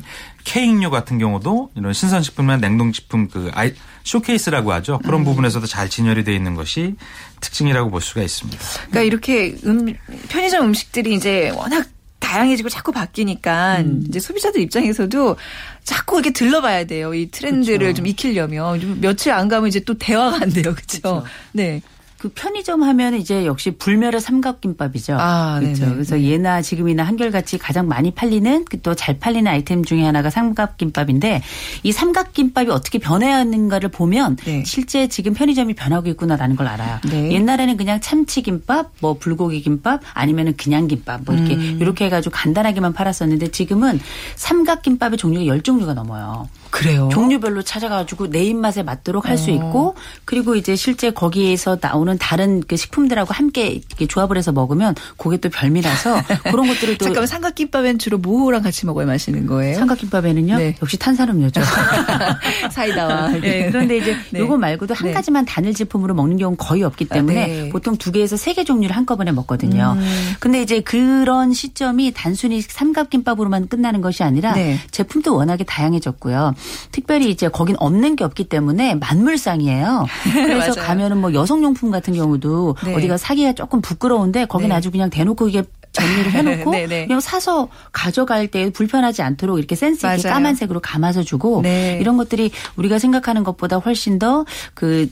[0.44, 3.72] 케이크류 같은 경우도 이런 신선식품이나 냉동식품 그 아이
[4.04, 4.98] 쇼케이스라고 하죠.
[5.04, 5.24] 그런 음.
[5.24, 6.94] 부분에서도 잘 진열이 되어 있는 것이
[7.40, 8.58] 특징이라고 볼 수가 있습니다.
[8.90, 9.94] 그러니까 이렇게 음,
[10.28, 11.86] 편의점 음식들이 이제 워낙
[12.18, 14.04] 다양해지고 자꾸 바뀌니까 음.
[14.08, 15.36] 이제 소비자들 입장에서도
[15.84, 17.14] 자꾸 이렇게 들러봐야 돼요.
[17.14, 17.96] 이 트렌드를 그렇죠.
[17.96, 20.74] 좀 익히려면 좀 며칠 안 가면 이제 또 대화가 안 돼요.
[20.74, 21.24] 그렇죠?
[21.52, 21.80] 네.
[22.18, 25.16] 그 편의점 하면 이제 역시 불멸의 삼각김밥이죠.
[25.20, 25.88] 아, 그렇죠.
[25.88, 31.42] 그래서 예나 지금이나 한결같이 가장 많이 팔리는 그또잘 팔리는 아이템 중에 하나가 삼각김밥인데
[31.84, 34.64] 이 삼각김밥이 어떻게 변해왔는가를 보면 네.
[34.66, 36.98] 실제 지금 편의점이 변하고 있구나라는 걸 알아요.
[37.08, 37.30] 네.
[37.30, 41.78] 옛날에는 그냥 참치김밥, 뭐 불고기 김밥 아니면은 그냥 김밥 뭐 이렇게 음.
[41.80, 44.00] 이렇게 해가지고 간단하게만 팔았었는데 지금은
[44.34, 46.48] 삼각김밥의 종류가 열 종류가 넘어요.
[46.70, 47.08] 그래요.
[47.12, 49.54] 종류별로 찾아가지고 내 입맛에 맞도록 할수 어.
[49.54, 55.36] 있고 그리고 이제 실제 거기에서 나오는 다른 그 식품들하고 함께 이렇게 조합을 해서 먹으면 그게
[55.38, 59.76] 또 별미라서 그런 것들을 또 잠깐만 삼각김밥엔 주로 뭐랑 같이 먹어야 맛있는 거예요?
[59.78, 60.76] 삼각김밥에는요 네.
[60.80, 61.60] 역시 탄산음료죠.
[62.70, 63.28] 사이다와.
[63.40, 63.68] 네.
[63.70, 64.40] 그런데 이제 네.
[64.40, 65.12] 요거 말고도 한 네.
[65.12, 67.68] 가지만 단일 제품으로 먹는 경우는 거의 없기 아, 때문에 네.
[67.70, 69.94] 보통 두 개에서 세 개 종류를 한꺼번에 먹거든요.
[69.96, 70.34] 음.
[70.40, 74.78] 근데 이제 그런 시점이 단순히 삼각김밥으로만 끝나는 것이 아니라 네.
[74.90, 76.54] 제품도 워낙에 다양해졌고요.
[76.90, 80.06] 특별히 이제 거긴 없는 게 없기 때문에 만물상이에요.
[80.32, 82.94] 그래서 가면은 뭐 여성용품 같은 경우도 네.
[82.94, 84.74] 어디가 사기가 조금 부끄러운데 거긴 네.
[84.74, 87.06] 아주 그냥 대놓고 이게 정리를 해놓고 네, 네.
[87.06, 90.34] 그냥 사서 가져갈 때 불편하지 않도록 이렇게 센스 있게 맞아요.
[90.34, 91.98] 까만색으로 감아서 주고 네.
[92.00, 95.08] 이런 것들이 우리가 생각하는 것보다 훨씬 더그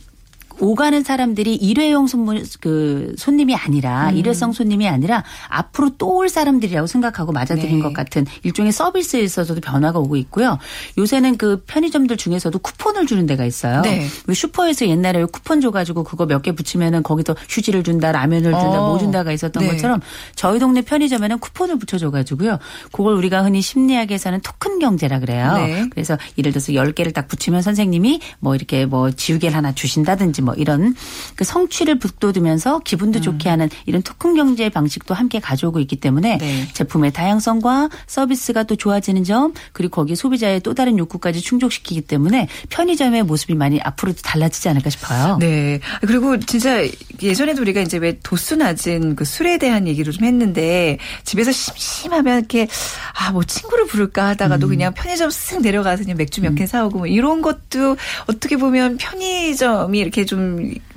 [0.60, 4.16] 오가는 사람들이 일회용 손문, 그 손님이 아니라 음.
[4.16, 7.82] 일회성 손님이 아니라 앞으로 또 올 사람들이라고 생각하고 맞아들인 네.
[7.82, 10.58] 것 같은 일종의 서비스에 있어서도 변화가 오고 있고요.
[10.96, 13.82] 요새는 그 편의점들 중에서도 쿠폰을 주는 데가 있어요.
[13.82, 14.06] 네.
[14.32, 18.88] 슈퍼에서 옛날에 쿠폰 줘가지고 그거 몇 개 붙이면은 거기서 휴지를 준다, 라면을 준다, 어.
[18.88, 19.70] 뭐 준다가 있었던 네.
[19.72, 20.00] 것처럼
[20.36, 22.58] 저희 동네 편의점에는 쿠폰을 붙여줘가지고요.
[22.92, 25.54] 그걸 우리가 흔히 심리학에서는 토큰 경제라 그래요.
[25.58, 25.88] 네.
[25.90, 30.96] 그래서 예를 들어서 10개를 딱 붙이면 선생님이 뭐 이렇게 뭐 지우개를 하나 주신다든지 뭐 이런
[31.34, 33.22] 그 성취를 북돋으면서 기분도 음.
[33.22, 36.68] 좋게 하는 이런 토큰 경제 방식도 함께 가져오고 있기 때문에 네.
[36.72, 43.22] 제품의 다양성과 서비스가 또 좋아지는 점 그리고 거기에 소비자의 또 다른 욕구까지 충족시키기 때문에 편의점의
[43.24, 45.36] 모습이 많이 앞으로도 달라지지 않을까 싶어요.
[45.38, 45.80] 네.
[46.00, 46.82] 그리고 진짜
[47.22, 52.66] 예전에도 우리가 이제 왜 도수 낮은 그 술에 대한 얘기를 좀 했는데 집에서 심심하면 이렇게
[53.12, 54.70] 아 뭐 친구를 부를까 하다가도 음.
[54.70, 56.66] 그냥 편의점 쓱 내려가서 그냥 맥주 몇캔 음.
[56.66, 60.35] 사오고 뭐 이런 것도 어떻게 보면 편의점이 이렇게 좀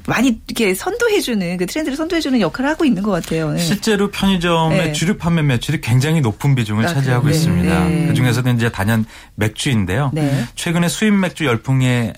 [0.08, 3.52] 많이 이렇게 선도해주는 그 트렌드를 선도해주는 역할을 하고 있는 것 같아요.
[3.52, 3.60] 네.
[3.60, 4.93] 실제로 편의점의 네.
[4.93, 7.34] 주류 판매 매출이 굉장히 높은 비중을 아, 차지하고 네.
[7.34, 7.86] 있습니다.
[7.86, 8.08] 네.
[8.08, 10.12] 그 중에서는 이제 단연 맥주인데요.
[10.13, 10.45] 네.
[10.56, 12.13] 최근에 수입 맥주 열풍에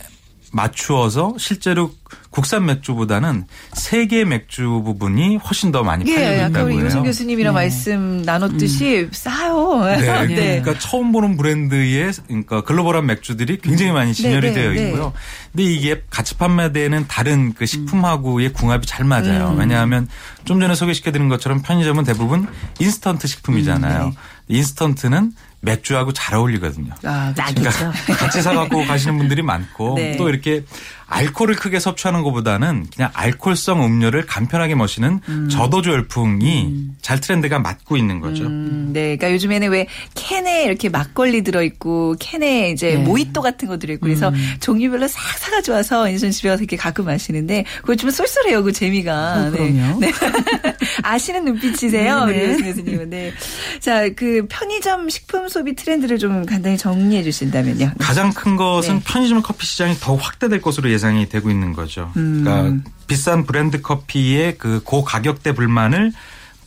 [0.53, 1.91] 맞추어서 실제로
[2.31, 6.79] 국산 맥주보다는 세계 맥주 부분이 훨씬 더 많이 팔리고 예, 있다고 해요.
[6.79, 7.61] 이호성 교수님이랑 네.
[7.61, 9.09] 말씀 나눴듯이 음.
[9.11, 9.83] 싸요.
[9.85, 10.61] 네, 네.
[10.61, 14.87] 그러니까 처음 보는 브랜드의 그러니까 글로벌한 맥주들이 굉장히 많이 진열이 네, 네 되어 네.
[14.87, 15.13] 있고요.
[15.51, 19.49] 근데 이게 같이 판매되는 다른 그 식품하고의 궁합이 잘 맞아요.
[19.49, 19.59] 음.
[19.59, 20.07] 왜냐하면
[20.45, 22.47] 좀 전에 소개시켜드린 것처럼 편의점은 대부분
[22.79, 24.05] 인스턴트 식품이잖아요.
[24.05, 24.11] 음,
[24.47, 26.93] 인스턴트는 맥주하고 잘 어울리거든요.
[27.03, 30.17] 아, 그러니까 같이 사갖고 가시는 분들이 많고 네.
[30.17, 30.63] 또 이렇게
[31.11, 35.49] 알코올을 크게 섭취하는 것보다는 그냥 알코올성 음료를 간편하게 마시는 음.
[35.49, 36.97] 저도조 열풍이 음.
[37.01, 38.45] 잘 트렌드가 맞고 있는 거죠.
[38.45, 42.97] 음, 네, 그러니까 요즘에는 왜 캔에 이렇게 막걸리 들어 있고 캔에 이제 네.
[42.97, 44.55] 모히또 같은 거 들어 있고 그래서 음.
[44.61, 49.47] 종류별로 싹 사가지고 와서 인천 집에 가서 이렇게 가끔 마시는데 그거 좀 쏠쏠해요, 그 재미가.
[49.47, 49.99] 어, 그럼요.
[49.99, 50.07] 네.
[50.07, 50.11] 네.
[51.03, 52.53] 아시는 눈빛이세요, 네.
[52.53, 53.09] 우리 교수님은.
[53.09, 53.33] 네.
[53.81, 57.91] 자, 그 편의점 식품 소비 트렌드를 좀 간단히 정리해 주신다면요.
[57.99, 59.01] 가장 큰 것은 네.
[59.05, 61.00] 편의점 커피 시장이 더 확대될 것으로 예상.
[61.01, 62.11] 예상이 되고 있는 거죠.
[62.15, 62.43] 음.
[62.43, 66.13] 그러니까 비싼 브랜드 커피의 그 고가격대 불만을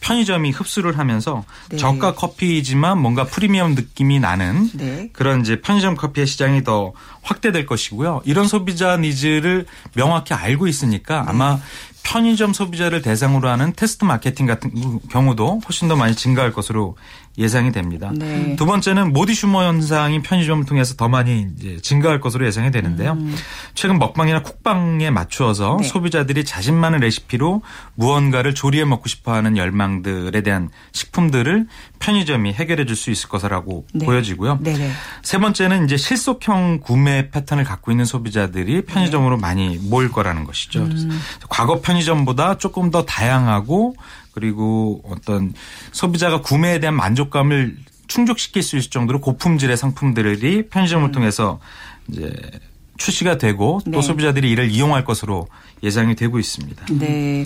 [0.01, 1.79] 편의점이 흡수를 하면서 네.
[1.79, 5.09] 저가 커피이지만 뭔가 프리미엄 느낌이 나는 네.
[5.15, 6.93] 그런 이제 편의점 커피의 시장이 더
[7.23, 8.21] 확대될 것이고요.
[8.27, 11.31] 이런 소비자 needs를 명확히 알고 있으니까 네.
[11.31, 11.59] 아마
[12.03, 16.97] 편의점 소비자를 대상으로 하는 테스트 마케팅 같은 경우도 훨씬 더 많이 증가할 것으로
[17.37, 18.13] 예상이 됩니다.
[18.15, 18.57] 네.
[18.57, 23.13] 두 번째는 모디슈머 현상이 편의점을 통해서 더 많이 이제 증가할 것으로 예상이 되는데요.
[23.13, 23.35] 음.
[23.75, 25.87] 최근 먹방이나 쿡방에 맞추어서 네.
[25.89, 27.63] 소비자들이 자신만의 레시피로
[27.95, 31.67] 무언가를 조리해 먹고 싶어하는 열망들에 대한 식품들을
[31.99, 34.07] 편의점이 해결해 줄 수 있을 것이라고 네.
[34.07, 34.61] 보여지고요.
[34.63, 34.79] 네네.
[34.79, 34.93] 네.
[35.23, 39.41] 세 번째는 이제 실속형 구매 패턴을 갖고 있는 소비자들이 편의점으로 네.
[39.43, 40.83] 많이 모일 거라는 것이죠.
[40.83, 41.21] 음.
[41.49, 43.97] 과거 편의점보다 조금 더 다양하고
[44.35, 45.55] 그리고 어떤
[45.93, 47.77] 소비자가 구매에 대한 만족감을
[48.09, 51.13] 충족시킬 수 있을 정도로 고품질의 상품들이 편의점을 음.
[51.13, 51.61] 통해서
[52.09, 52.33] 이제
[52.97, 54.03] 출시가 되고 또 네.
[54.03, 55.49] 소비자들이 이를 이용할 것으로
[55.83, 56.87] 예상이 되고 있습니다.
[56.93, 57.45] 네.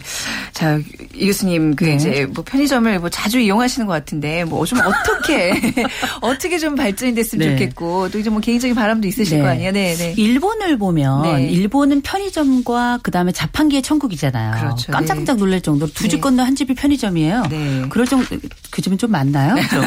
[0.53, 0.79] 자,
[1.15, 1.95] 이 교수님, 그 네.
[1.97, 5.53] 이제 뭐 편의점을 뭐 자주 이용하시는 것 같은데 뭐 좀 어떻게,
[6.21, 7.57] 어떻게 좀 발전이 됐으면 네.
[7.57, 9.43] 좋겠고 또 이제 뭐 개인적인 바람도 있으실 네.
[9.43, 9.73] 거 아니에요?
[9.73, 10.15] 네, 네.
[10.17, 11.45] 일본을 보면 네.
[11.51, 14.61] 일본은 편의점과 그 다음에 자판기의 천국이잖아요.
[14.61, 14.93] 그렇죠.
[14.93, 15.41] 깜짝깜짝 네.
[15.41, 16.21] 놀랄 정도로 두집 네.
[16.21, 17.45] 건너 한 집이 편의점이에요.
[17.49, 17.83] 네.
[17.89, 18.27] 그럴 정도,
[18.71, 19.55] 그 집은 좀 많나요?
[19.71, 19.83] 좀.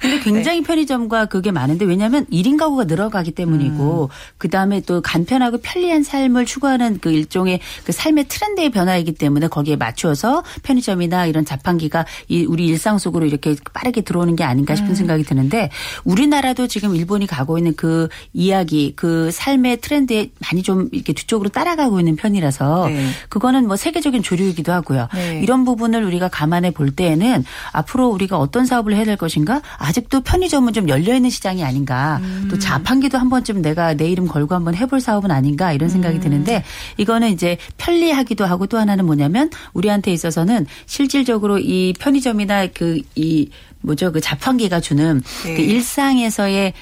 [0.00, 4.08] 근데 굉장히 편의점과 그게 많은데 왜냐하면 1인 가구가 늘어가기 때문이고 음.
[4.38, 9.76] 그 다음에 또 간편하고 편리한 삶을 추구하는 그 일종의 그 삶의 트렌드의 변화이기 때문에 거기에
[9.76, 14.94] 맞추어서 편의점이나 이런 자판기가 이 우리 일상 속으로 이렇게 빠르게 들어오는 게 아닌가 싶은 음.
[14.94, 15.70] 생각이 드는데
[16.04, 21.98] 우리나라도 지금 일본이 가고 있는 그 이야기 그 삶의 트렌드에 많이 좀 이렇게 뒤쪽으로 따라가고
[21.98, 23.10] 있는 편이라서 네.
[23.28, 25.08] 그거는 뭐 세계적인 조류이기도 하고요.
[25.14, 25.40] 네.
[25.42, 30.72] 이런 부분을 우리가 감안해 볼 때에는 앞으로 우리가 어떤 사업을 해야 될 것인가 아직도 편의점은
[30.72, 32.48] 좀 열려 있는 시장이 아닌가 음.
[32.50, 36.20] 또 자판기도 한 번쯤 내가 내 이름 걸고 한번 해볼 사업은 아닌가 이런 생각이 음.
[36.20, 36.64] 드는데
[36.96, 43.50] 이거는 이제 편리하기도 하고 또 하나는 뭐냐면 우리한테 있어서는 실질적으로 이 편의점이나 그 이
[43.80, 45.54] 뭐죠 그 자판기가 주는 네.
[45.54, 46.72] 그 일상에서의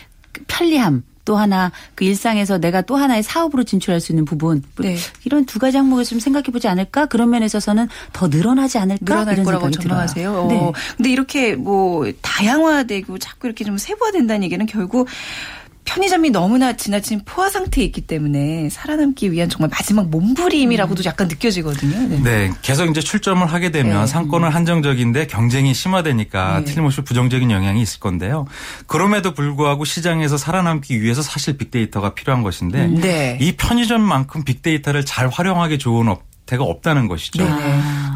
[0.47, 4.97] 편리함 또 하나 그 일상에서 내가 또 하나의 사업으로 진출할 수 있는 부분 네.
[5.25, 9.35] 이런 두 가지 항목을 좀 생각해 보지 않을까 그런 면에 있어서는 더 늘어나지 않을까 늘어날
[9.35, 10.33] 이런 거라고 전망하세요.
[10.33, 10.49] 어.
[10.49, 10.73] 네.
[10.97, 15.07] 근데 이렇게 뭐 다양화되고 자꾸 이렇게 좀 세부화된다는 얘기는 결국
[15.89, 21.05] 편의점이 너무나 지나친 포화 상태에 있기 때문에 살아남기 위한 정말 마지막 몸부림이라고도 음.
[21.07, 22.09] 약간 느껴지거든요.
[22.09, 22.23] 네.
[22.23, 22.51] 네.
[22.61, 24.07] 계속 이제 출점을 하게 되면 네.
[24.07, 26.65] 상권은 한정적인데 경쟁이 심화되니까 네.
[26.67, 28.45] 틀림없이 부정적인 영향이 있을 건데요.
[28.87, 33.01] 그럼에도 불구하고 시장에서 살아남기 위해서 사실 빅데이터가 필요한 것인데 음.
[33.01, 33.39] 네.
[33.41, 37.45] 이 편의점만큼 빅데이터를 잘 활용하기 좋은 업태가 없다는 것이죠.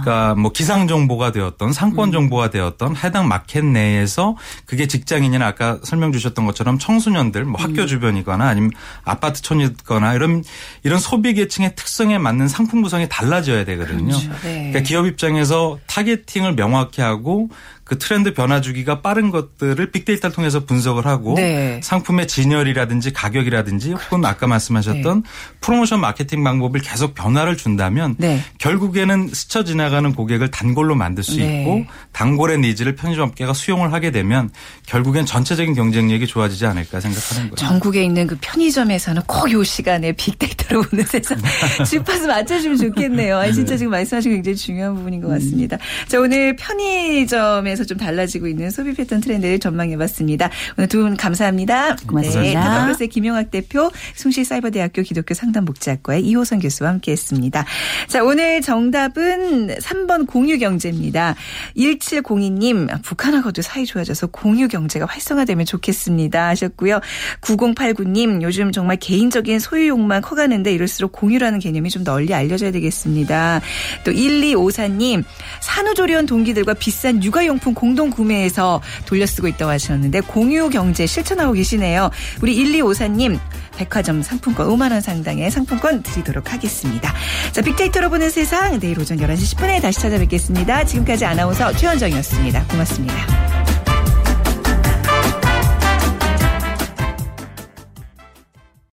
[0.02, 0.10] 네.
[0.10, 2.12] 그러니까 뭐 기상 정보가 되었든 상권 음.
[2.12, 4.36] 정보가 되었든 해당 마켓 내에서
[4.66, 7.86] 그게 직장인이나 아까 설명 주셨던 것처럼 청소년들 뭐 학교 음.
[7.86, 8.70] 주변이거나 아니면
[9.04, 10.42] 아파트촌이거나 이런
[10.82, 14.16] 이런 소비 계층의 특성에 맞는 상품 구성이 달라져야 되거든요.
[14.16, 14.30] 그렇죠.
[14.42, 14.70] 네.
[14.70, 17.48] 그러니까 기업 입장에서 targeting을 명확히 하고
[17.84, 21.78] 그 트렌드 변화 주기가 빠른 것들을 빅데이터를 통해서 분석을 하고 네.
[21.82, 25.28] 상품의 진열이라든지 가격이라든지 혹은 아까 말씀하셨던 네.
[25.60, 28.40] 프로모션 마케팅 방법을 계속 변화를 준다면 네.
[28.56, 31.60] 결국에는 스쳐 지나가 는 고객을 단골로 만들 수 네.
[31.60, 34.48] 있고 단골의 needs를 편의점업계가 수용을 하게 되면
[34.86, 37.54] 결국엔 전체적인 경쟁력이 좋아지지 않을까 생각하는 거예요.
[37.56, 41.36] 전국에 있는 그 편의점에서는 꼭이 시간에 빅데이터로 보는 세상
[41.86, 43.36] 주파수 맞춰주면 좋겠네요.
[43.36, 45.76] 아, 진짜 지금 말씀하신 게 굉장히 중요한 부분인 것 같습니다.
[45.76, 46.08] 음.
[46.08, 50.48] 자 오늘 편의점에서 좀 달라지고 있는 소비 패턴 트렌드를 전망해봤습니다.
[50.78, 51.96] 오늘 두 분 감사합니다.
[52.06, 52.86] 고맙습니다.
[52.96, 57.64] 네, 김용학 대표, 숭실사이버대학교 기독교 상담복지학과의 이호선 교수와 함께했습니다.
[58.08, 61.34] 자 오늘 정답은 3번 공유경제입니다.
[61.76, 66.48] 1702님, 북한하고도 사이 좋아져서 공유경제가 활성화되면 좋겠습니다.
[66.48, 67.00] 하셨고요.
[67.40, 73.60] 9089님, 요즘 정말 개인적인 소유욕만 커가는데 이럴수록 공유라는 개념이 좀 널리 알려져야 되겠습니다.
[74.04, 75.24] 또 1254님,
[75.60, 82.10] 산후조리원 동기들과 비싼 육아용품 공동 구매해서 돌려쓰고 있다고 하셨는데 공유경제 실천하고 계시네요.
[82.40, 83.38] 우리 1254님,
[83.76, 87.12] 백화점 상품권 5만 원 상당의 상품권 드리도록 하겠습니다.
[87.52, 90.84] 자, 빅데이터로 보는 세상 내일 오전 11시 10분에 다시 찾아뵙겠습니다.
[90.84, 92.66] 지금까지 아나운서 최현정이었습니다.
[92.68, 93.71] 고맙습니다.